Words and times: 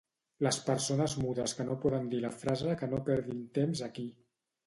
Les 0.45 0.57
persones 0.69 1.13
mudes 1.23 1.53
que 1.59 1.65
no 1.67 1.75
poden 1.83 2.09
dir 2.13 2.23
la 2.25 2.33
frase 2.45 2.73
que 2.79 2.91
no 2.95 3.03
perdin 3.11 3.43
temps 3.59 3.85
aquí 3.91 4.09